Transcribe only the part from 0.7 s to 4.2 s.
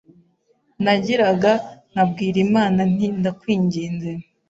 nagiraga nkabwira Imana nti ndakwinginze